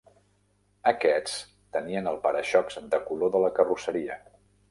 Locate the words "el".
2.13-2.17